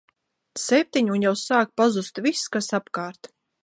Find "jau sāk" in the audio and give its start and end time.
1.27-1.77